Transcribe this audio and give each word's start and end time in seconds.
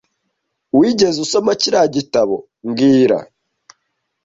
Wigeze 0.77 1.17
usoma 1.25 1.51
kiriya 1.61 1.87
gitabo 1.95 2.35
mbwira 2.67 3.17